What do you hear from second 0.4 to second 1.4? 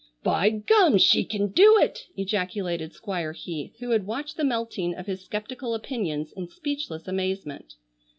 gum! She